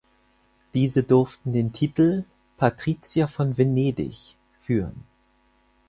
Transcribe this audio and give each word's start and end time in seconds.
Diese 0.73 1.03
durften 1.03 1.53
den 1.53 1.73
Titel 1.73 2.23
"„Patrizier 2.57 3.27
von 3.27 3.55
Venedig“" 3.55 4.35
führen. 4.57 5.03